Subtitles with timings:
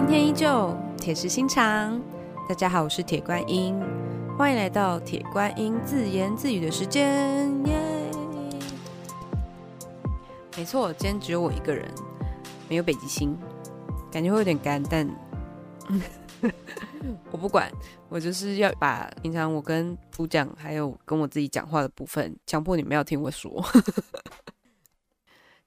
[0.00, 2.00] 今天依旧铁石心肠。
[2.48, 3.76] 大家好，我是铁观音，
[4.38, 7.76] 欢迎来到铁观音自言自语的时间，耶！
[10.56, 11.92] 没错，今天只有我一个人，
[12.68, 13.36] 没有北极星，
[14.08, 15.10] 感觉会有点干，但
[17.32, 17.68] 我不管，
[18.08, 23.50] 我就是要把平常我跟普讲还有跟我自己讲话的部分，强迫你们要听我说。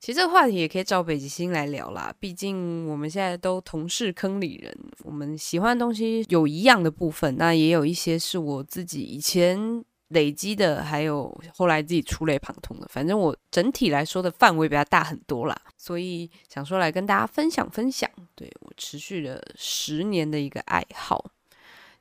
[0.02, 12.88] 其实这个话题也可以找北极星来聊啦，毕竟我们现在都同是坑里人，我们喜欢的东西有一样的部分，那也有一些是我自己以前累积的，还有后来自己触类旁通的。
[12.90, 21.24] 反正我整体来说的范围比较大很多啦，所以想说来跟大家分享分享，对我持续了十年的一个爱好，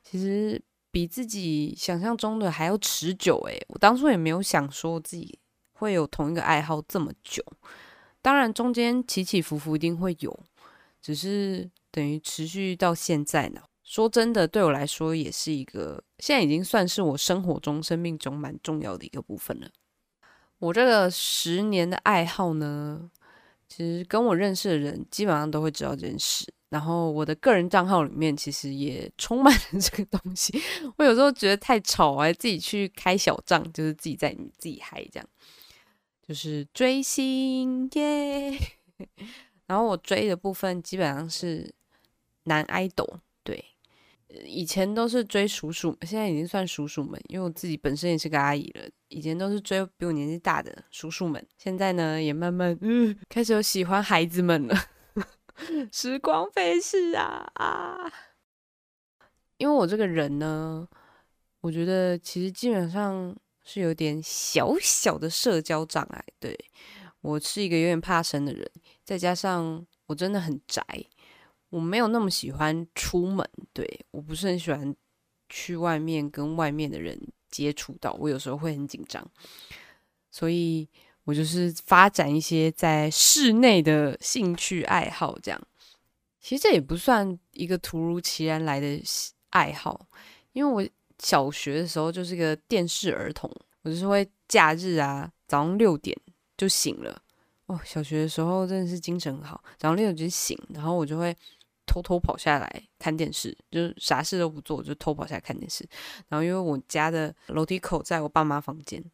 [0.02, 0.58] 其实
[0.90, 5.38] 比自己想象中的还要持久诶，我当初也没有想说自己
[5.74, 7.44] 会有同一个爱好这么久。
[8.22, 10.38] 当然，中间起起伏伏一定会有，
[11.00, 13.62] 只是等于持续到现在呢。
[13.82, 19.68] 说真的，对我来说也是一个，现在已经算是我生活中、生命中蛮重要的一个部分了。
[20.58, 23.10] 我这个十年的爱好呢，
[23.66, 26.46] 其实跟我认识的人基本上都会知道这件事。
[26.68, 30.56] 然后我的个人账号里面其实也充满了 这个东西。
[30.96, 35.28] 我有时候觉得太吵，我还自己去开小账，就是自己在自己嗨这样。
[36.30, 38.56] 就是追星耶，
[39.66, 41.74] 然后我追的部分基本上是
[42.44, 43.64] 男 idol，对，
[44.44, 48.88] 以前都是追叔叔，现在已经算叔叔们，因为我自己本身也是个阿姨了。
[49.08, 54.76] 以前都是追比我年纪大的叔叔们，现在呢也慢慢嗯开始有喜欢孩子们了。
[55.90, 58.12] 时光飞逝啊啊！
[59.56, 60.86] 因为我这个人呢，
[61.62, 63.36] 我觉得其实基本上。
[63.62, 66.58] 是有点小小的社交障碍，对
[67.20, 68.68] 我是一个有点怕生的人，
[69.04, 70.82] 再加上我真的很宅，
[71.68, 74.94] 我没有那么喜欢出门，对我不是很喜欢
[75.48, 79.24] 去外面跟外面的人接触到，我有时候会很紧张，
[80.30, 80.88] 所以
[81.24, 85.60] 我就是发展一些在室内的兴趣爱好，这样
[86.40, 89.00] 其实这也不算一个突如其来来的
[89.50, 90.08] 爱好，
[90.52, 90.90] 因为我。
[91.22, 93.50] 小学的时候就是个电视儿童，
[93.82, 96.16] 我就是会假日啊，早上六点
[96.56, 97.22] 就醒了。
[97.66, 101.36] 哦，小学的时候真的是精神很好，早上六点就醒，然后我就会
[101.86, 105.88] 偷偷跑下来看电视，就是啥事都不做，就偷跑下来看电视。
[106.28, 109.04] 然后因为我家的楼梯口在我爸妈房间，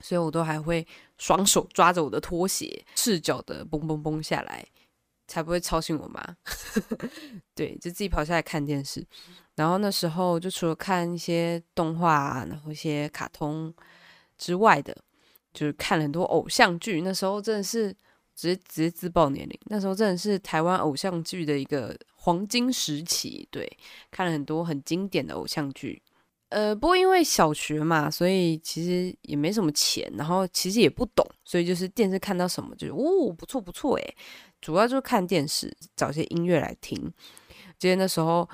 [0.00, 4.66] 所以我都还会双手抓着我的拖鞋，赤脚的蹦蹦蹦下来。
[5.30, 6.26] 才不会吵醒我妈，
[7.54, 9.06] 对，就自己跑下来看电视。
[9.58, 13.74] 然后那时候就除了看一些动画，然后一些卡通
[14.38, 14.96] 之外的，
[15.52, 17.00] 就是看了很多偶像剧。
[17.00, 17.92] 那时候真的是
[18.36, 23.46] 直接直接自爆年龄，那时候真的是台湾偶像剧的一个黄金时期。
[23.50, 23.68] 对，
[24.12, 26.00] 看了很多很经典的偶像剧。
[26.50, 34.16] 呃，不过因为小学嘛，所以其实也没什么钱，然后其实也不懂，所以就是电视看到什么就是哦，不错不错诶。
[34.60, 37.12] 主要就是看电视，找些音乐来听。
[37.78, 38.48] 记得那时候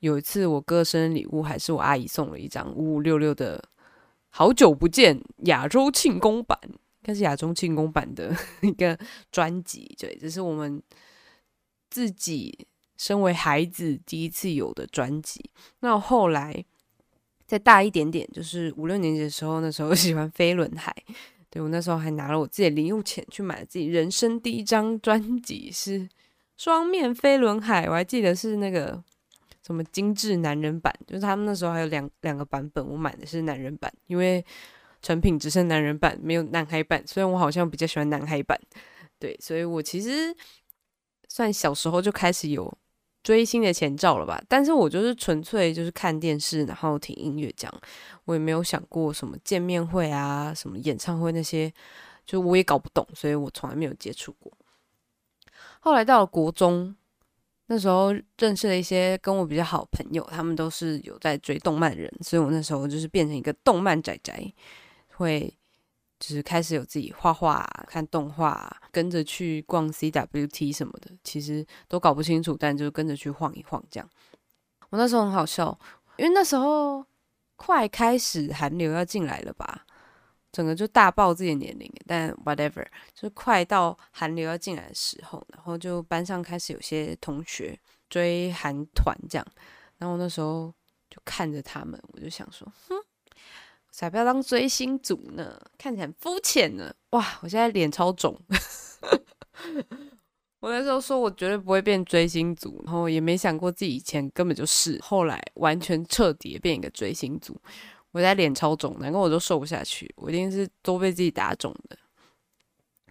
[0.00, 3.58] 有一次，我哥生日礼物还是我阿姨送了一张五五六六的
[4.30, 8.98] 《好久不见》亚洲庆功版，应该是亚洲庆功版的 一个
[9.32, 9.94] 专辑。
[9.98, 10.80] 对，这是我们
[11.90, 12.66] 自己
[12.96, 15.50] 身为孩子第一次有的专辑。
[15.80, 16.64] 那后来
[17.46, 20.94] 再大一点点，就是五六年级的时候，那时候 喜欢飞轮海。
[21.50, 26.00] 对我那时候还拿了我自己的零用钱去买了自己人生第一张专辑，是
[26.58, 29.02] 《双面飞轮海》，我还记得是那个
[29.68, 34.44] 什么精致男人版，就是他们那时候还有两两个版本，我买的是男人版，因为
[35.00, 37.00] 成品只剩男人版，没有男孩版。
[37.06, 38.60] 虽然我好像比较喜欢男孩版，
[39.20, 40.34] 对，所以我其实
[41.28, 42.76] 算小时候就开始有。
[43.24, 44.42] 追星的前兆了吧？
[44.48, 47.80] 但是我就是纯粹就是看电视，然后听音乐这样，
[48.24, 51.70] 我也没有想过什么见面会啊，什么演唱会那些，
[52.24, 54.50] 就我也搞不懂，所以我从来没有接触过。
[55.80, 56.94] 后来到了国中，
[57.68, 64.52] 那时候认识了一些跟我比较好朋友，他们都是有在追动漫的人，所以我那时候就是变成一个动漫宅宅，
[65.14, 65.54] 会。
[66.20, 74.10] 就是开始有自己画画、看动画，跟着去逛 CWT 什么的，其实都搞不清楚，但就跟着去晃一晃这样。
[74.90, 75.78] 我那时候很好笑，
[76.16, 77.06] 因为那时候
[77.54, 79.86] 快开始韩流要进来了吧，
[80.52, 81.90] 整个就大爆自己的年龄。
[82.06, 82.84] 但 whatever，
[83.14, 87.78] 就是快到韩流要进来的时候，然后就班上开始有些同学
[88.08, 89.46] 追韩团这样，
[89.98, 90.72] 然后那时候
[91.10, 92.96] 就看着他们，我就想说，哼。
[93.90, 96.94] 才不要当追星族呢，看起来很肤浅呢。
[97.10, 98.38] 哇，我现在脸超肿。
[100.60, 107.60] 我那时候说我绝对不会变追星族，然后也没想过自己以前根本就是，后来完全彻底变一个追星族。
[108.12, 111.96] 我在脸超肿，难怪我都瘦不下去，我一定是都被自己打肿的。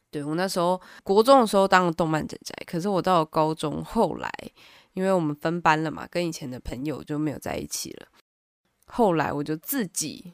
[0.10, 4.32] 对我那时候国中的时候当了动漫仔仔，可是我到了高中后来，
[4.94, 8.08] 因为我们分班了嘛，跟以前的朋友就没有在一起了。
[8.88, 10.34] 后来我就自己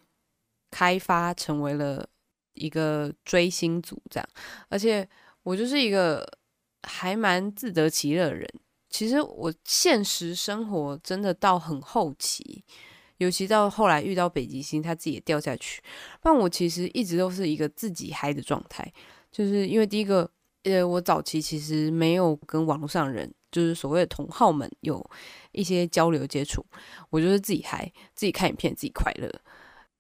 [0.69, 2.07] 开发成为了
[2.54, 4.30] 一个追星族，这样，
[4.69, 5.07] 而且
[5.42, 6.24] 我就是一个
[6.83, 8.48] 还蛮自得其乐的人。
[8.89, 12.63] 其实我现实生活真的到很后期，
[13.24, 15.81] 尤其到后来遇到北极星，他自己也掉下去，
[16.22, 18.92] 但我其实一直都是一个自己嗨的状态。
[19.31, 20.30] 就是因为第一个，
[20.64, 25.04] 呃，我早期其实没有跟网络上人，就是所谓的同好们有
[25.54, 26.64] 一些交流接触，
[27.10, 29.31] 我就是自己嗨，自己看影片，自己快乐。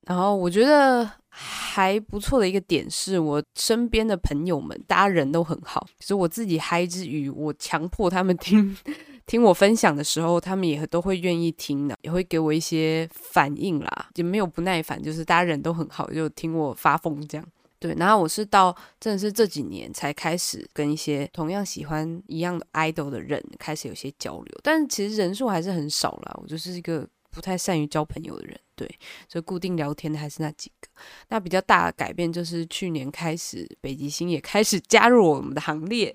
[0.05, 5.87] 然后我觉得还不错的一个点是，我身边的朋友们，大家人都很好。
[5.97, 8.77] 其实我自己嗨之余，我强迫他们听
[9.25, 17.47] 听我分享的时候，他们也都会愿意听的，也会给我一些反应啦，也没有不耐烦，就是大家人都很好，就听我发疯这样。
[17.79, 26.39] 对，然后我是到真的是这几年才开始跟一些同样喜欢一样的 idol 的人开始有些交流，但其实人数还是很少啦。
[26.41, 28.87] 我就是一个不太善于交朋友的人，对，
[29.27, 30.87] 所以固定聊天的还是那几个。
[31.27, 36.13] 那比较大的改变就是去年开始，北极星也开始加入我们的行列，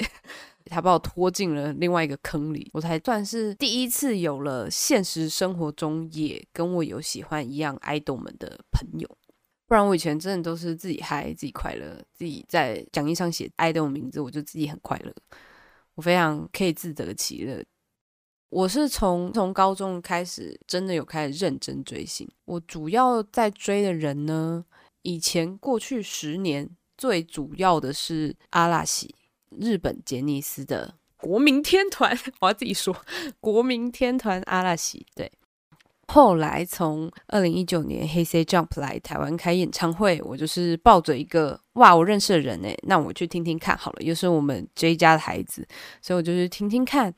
[0.69, 9.09] 他把我拖进了另外一个坑里，我才算是第一次有了现实生活中也跟我有喜欢一样 idol 们的朋友。
[9.67, 15.15] 不然我以前真的都是自己嗨，自己快乐，自己在讲义上写爱豆名字，我就自己很快乐，
[15.94, 17.62] 我非常可以自得其乐。
[18.49, 22.26] 我是从从高中开始，真的有开始认真追星。
[22.47, 24.65] 我主要在追的人呢，
[25.03, 29.15] 以前过去十年最主要的是阿拉西，
[29.58, 32.96] 日本杰尼斯的国民天团， 我要自己说
[33.40, 35.30] 国民天团阿拉西，对。
[36.10, 45.66] 后来从二零一九年黑 C Jump 来台湾开演唱会，我就是抱着一个哇，我认识的人哎，那我去听听看好了，又是我们 J 家的孩子，
[46.00, 47.14] 所以我就去听听看。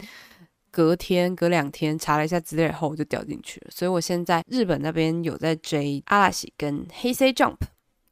[0.73, 3.71] 隔天隔两天查了一下资料后，我就掉进去了。
[3.73, 7.57] 所以我现在日本那边有在追阿拉西跟黑 C Jump。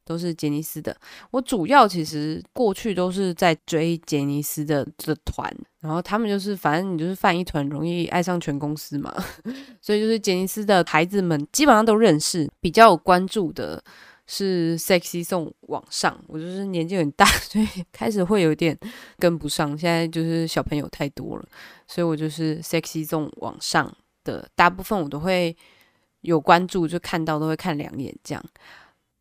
[0.09, 0.95] 都是杰尼斯的，
[1.29, 5.47] 我主要其实过去都是在追杰尼斯的的团，
[5.81, 9.13] 然后他们就是反正你就是犯一团容易爱上全公司嘛，
[9.79, 12.49] 所以就是杰尼斯的孩子们基本上都认识。
[12.59, 13.81] 比较有关注的
[14.25, 18.75] 是 Sexy 送往上，我就是年纪很大， 所以开始会有点
[19.19, 19.77] 跟不上。
[19.77, 21.45] 现在就是小朋友太多了，
[21.87, 25.55] 所以我就是 Sexy 送往上的大部分我都会
[26.21, 28.43] 有关注，就看到都会看两眼这样。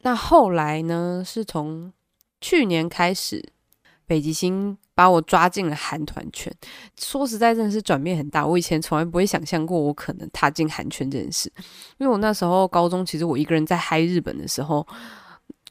[0.03, 1.23] 那后来呢？
[1.27, 1.93] 是从
[2.41, 3.53] 去年开始，
[4.07, 6.53] 北极星把我抓进了韩团圈。
[6.97, 8.47] 说实在，真的是转变很大。
[8.47, 11.53] 我以前从来不会想象过我可能踏进韩圈这件事，
[11.99, 14.87] 因为我那时候高中，其实我一个人在嗨日本的时候，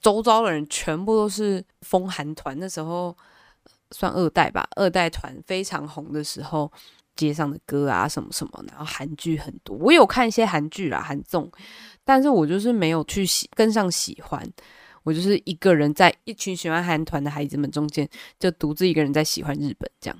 [0.01, 2.57] 周遭的人全部都是疯韩团。
[2.59, 3.15] 那时候
[3.91, 6.69] 算二代吧，二代团非常红的时候，
[7.18, 9.75] 街上的歌啊什么什么，然后韩剧很多。
[9.75, 11.52] 我有看一些韩剧啦，韩综。
[12.06, 14.42] 但是我就是没有去喜跟上喜欢，
[15.04, 18.08] 我就是一个人在一群喜欢韩团的孩子们中间，
[18.39, 20.18] 就独自一个人在喜欢日本这样。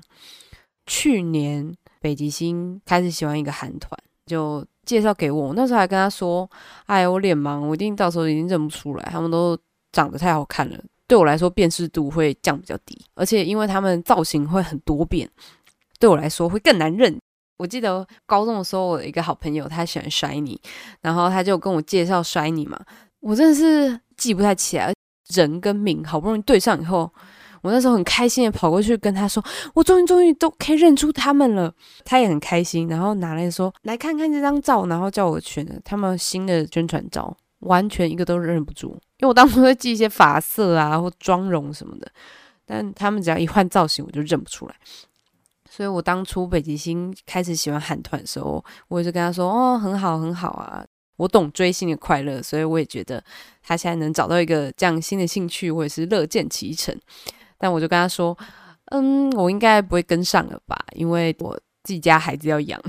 [0.84, 6.48] 去年北极星开始喜欢一个韩团，就介绍给我，那时候还跟他说
[6.84, 9.58] ：“哎，我脸盲，我一定到时候已经认不出来，他们都
[9.92, 15.28] 长得太好看了，对我来说辨识度会降比较低，而且因为他们造型会很多变，
[15.98, 17.18] 对我来说会更难认。”
[17.58, 20.60] 我记得高中的时候，我一个好朋友他喜欢摔你
[21.00, 22.78] 然后他就跟我介绍摔你嘛，
[23.18, 24.94] 我真的是记不太起来
[25.34, 27.12] 人跟名，好不容易对上以后，
[27.60, 29.42] 我那时候很开心的跑过去跟他说，
[29.74, 31.74] 我终于终于都可以认出他们了，
[32.04, 42.08] 他也很开心，然后拿来说来看看这张照，然后叫我选他们新的宣传照，完全一个都认不住，因为我当初会记一些发色啊或妆容什么的，
[42.64, 44.76] 但他们只要一换造型，我就认不出来。
[45.78, 50.84] 所以我当初北极星开始喜欢韩团的时候，我也是跟他说：“哦，很好，很好啊，
[51.16, 53.22] 我懂追星的快乐。”所以我也觉得
[53.62, 56.92] 他现在能找到一个这样新的兴趣，我也是乐见其成。
[57.58, 58.36] 但我就跟他说
[58.90, 61.54] ：“嗯，我应该不会跟上了吧，因为我
[61.84, 62.82] 自己家孩子要养。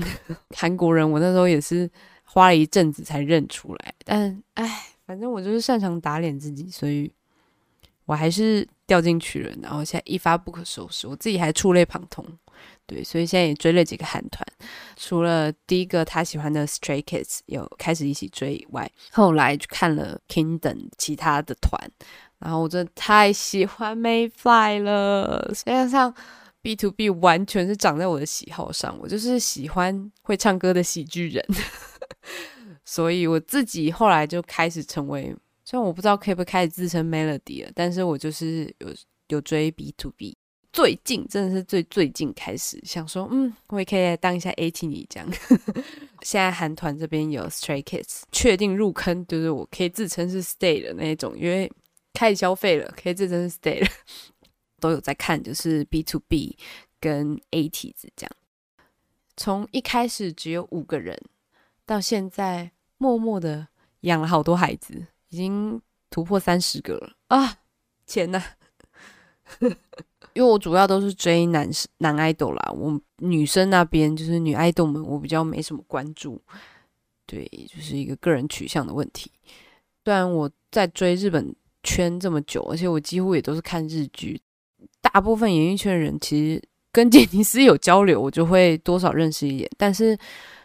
[0.56, 1.88] 韩国人，我那时候也是
[2.24, 3.94] 花了一阵子才认出来。
[4.04, 7.08] 但唉，反正我就是擅长打脸自己，所以
[8.06, 9.54] 我还是掉进去了。
[9.62, 12.26] 然后现在一发不可收拾，我自己还触类旁通。”
[12.86, 14.44] 对，所以现在也追了几个韩团，
[14.96, 21.80] 除了第一个他喜欢的 Stray Kids 有开始一起追以外，后来就看了 Kingdom 其他的团，
[22.40, 26.12] 然后我真的太喜欢 Mayfly 了，实际上
[26.62, 31.44] B to B 完全是长在我的喜好上，我就是喜欢会唱歌的喜剧人，
[32.84, 35.32] 所以我自己后来就开始成为，
[35.64, 38.88] 虽然我不知道可不可以开始自称 Melody 了，但是我就是有
[39.28, 40.36] 有追 B to B。
[40.80, 45.30] 最近真的是最最近开始想说，嗯，我也可以来当一下 A T 女这样。
[46.22, 51.70] 现在韩团这边有 Stray Kids，确定入坑，就是我可以自称是 Stay 的那一种，因为
[52.14, 53.88] 开始消费了，可以自称是 Stay 了。
[54.80, 56.56] 都有在看，就是 B to B
[56.98, 58.32] 跟 A T 子这样。
[59.36, 61.14] 从一开始只有五个人，
[61.84, 63.68] 到现在默默的
[64.00, 67.58] 养了好多孩子，已经突破三十个了啊！
[68.06, 68.42] 钱呐！
[70.32, 76.40] 因为我主要都是追男男爱豆啦，我女生那边就是女爱豆们，我比较没什么关注。
[77.26, 79.30] 对，就是一个个人取向的问题。
[80.04, 81.52] 虽然我在追日本
[81.82, 84.40] 圈这么久，而且我几乎也都是看日剧，
[85.00, 89.68] 大部分演艺圈的人其实跟杰尼斯有交流，我就会多少认识一点。
[89.76, 90.16] 但是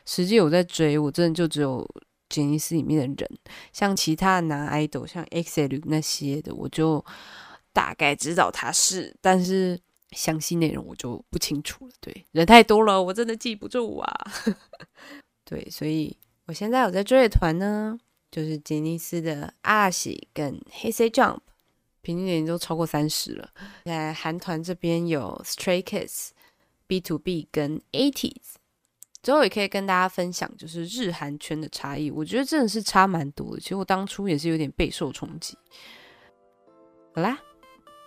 [0.06, 1.88] 实际我在追，我真的就只有
[2.30, 3.39] 杰尼斯里面的人，
[3.74, 7.04] 像其他的男爱豆，像 X L 那些的，我就。
[7.75, 9.77] 大概知道他是，但是
[10.12, 11.94] 详细内容我就不清楚了。
[12.00, 14.32] 对，人太多了，我真的记不住啊。
[15.44, 18.00] 对，所以我现在有在追的团呢，
[18.32, 21.39] 就是杰尼斯的阿喜跟黑 C Jump，
[22.01, 23.50] 平均年龄都超过三十了。
[23.84, 26.29] 在韩团这边有 Stray Kids、
[26.88, 28.55] B to B 跟 Eighties，。
[29.22, 33.60] 最后也可以跟大家分享，就是日韩圈的差异，我觉得真的是差蛮多的。
[33.60, 35.58] 其实我当初也是有点备受冲击。
[37.13, 37.38] 好啦。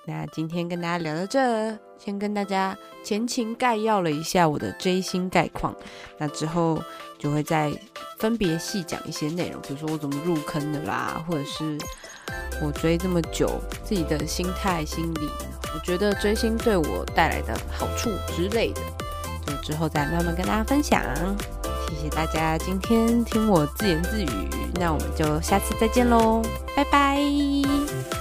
[0.09, 2.75] 那今天跟大家聊到这，先跟大家
[3.05, 5.77] 前情概要了一下我的追星概况。
[6.17, 6.83] 那之后
[7.19, 7.71] 就会再
[8.19, 11.77] 分别细讲一些内容，比如说我怎么入坑的啦，或者是
[12.62, 15.29] 我追这么久自己的心态、心理，
[15.75, 18.81] 我觉得追星对我带来的好处之类的，
[19.47, 21.05] 就之后再慢慢跟大家分享。
[21.87, 24.49] 谢谢大家今天听我自言自语，
[24.81, 26.41] 那我们就下次再见喽，
[26.75, 28.18] 拜拜。